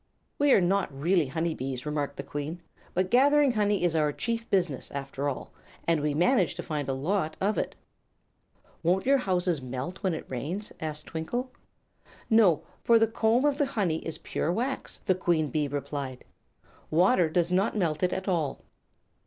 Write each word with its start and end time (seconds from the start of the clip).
"We 0.39 0.51
are 0.51 0.61
not 0.61 0.89
really 0.91 1.27
honey 1.27 1.53
bees," 1.53 1.85
remarked 1.85 2.17
the 2.17 2.23
Queen; 2.23 2.63
"but 2.95 3.11
gathering 3.11 3.51
honey 3.51 3.83
is 3.83 3.95
our 3.95 4.11
chief 4.11 4.49
business, 4.49 4.89
after 4.89 5.29
all, 5.29 5.51
and 5.87 6.01
we 6.01 6.15
manage 6.15 6.55
to 6.55 6.63
find 6.63 6.89
a 6.89 6.93
lot 6.93 7.37
of 7.39 7.55
it." 7.55 7.75
"Won't 8.81 9.05
your 9.05 9.19
houses 9.19 9.61
melt 9.61 10.01
when 10.01 10.15
it 10.15 10.25
rains?" 10.27 10.73
asked 10.79 11.05
Twinkle. 11.05 11.51
"No, 12.31 12.63
for 12.83 12.97
the 12.97 13.05
comb 13.05 13.45
of 13.45 13.59
the 13.59 13.67
honey 13.67 13.97
is 13.99 14.17
pure 14.17 14.51
wax," 14.51 15.01
the 15.05 15.13
Queen 15.13 15.49
Bee 15.51 15.67
replied. 15.67 16.25
"Water 16.89 17.29
does 17.29 17.51
not 17.51 17.77
melt 17.77 18.01
it 18.01 18.11
at 18.11 18.27
all." 18.27 18.61